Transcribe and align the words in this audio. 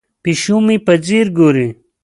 پیشو 0.23 0.57
مې 0.65 0.77
په 0.85 0.93
ځیر 1.05 1.27
ګوري. 1.37 1.67